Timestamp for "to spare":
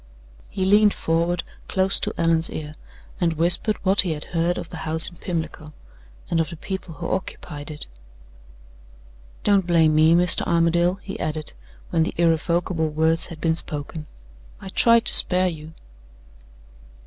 15.05-15.49